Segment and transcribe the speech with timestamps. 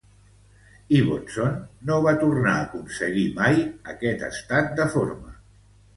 [0.99, 3.61] Ibbotson no va tornar a aconseguir mai
[3.97, 5.37] aquest estat de forma.